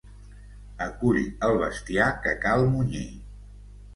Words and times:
Acull 0.85 1.19
el 1.49 1.59
bestiar 1.65 2.09
que 2.25 2.35
cal 2.47 2.65
munyir. 2.73 3.07